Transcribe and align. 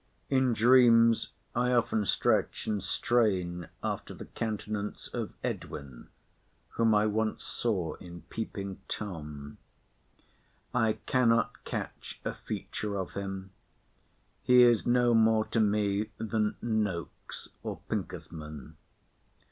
In 0.31 0.53
dreams 0.53 1.29
I 1.55 1.73
often 1.73 2.07
stretch 2.07 2.65
and 2.65 2.81
strain 2.81 3.69
after 3.83 4.15
the 4.15 4.25
countenance 4.25 5.07
of 5.09 5.33
Edwin, 5.43 6.07
whom 6.69 6.95
I 6.95 7.05
once 7.05 7.43
saw 7.43 7.93
in 7.97 8.23
Peeping 8.23 8.79
Tom. 8.87 9.59
I 10.73 10.93
cannot 11.05 11.63
catch 11.65 12.19
a 12.25 12.33
feature 12.33 12.97
of 12.97 13.11
him. 13.11 13.51
He 14.41 14.63
is 14.63 14.87
no 14.87 15.13
more 15.13 15.45
to 15.45 15.59
me 15.59 16.09
than 16.17 16.55
Nokes 16.63 17.49
or 17.61 17.79
Pinkethman. 17.87 18.77